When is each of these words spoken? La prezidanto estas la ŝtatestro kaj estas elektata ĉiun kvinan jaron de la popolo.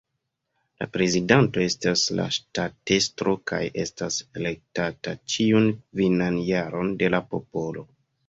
La 0.83 0.85
prezidanto 0.95 1.61
estas 1.65 2.05
la 2.19 2.25
ŝtatestro 2.37 3.35
kaj 3.51 3.61
estas 3.83 4.17
elektata 4.41 5.15
ĉiun 5.35 5.69
kvinan 5.83 6.43
jaron 6.49 6.93
de 7.03 7.11
la 7.17 7.21
popolo. 7.35 7.85